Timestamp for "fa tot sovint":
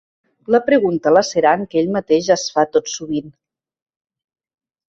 2.57-3.31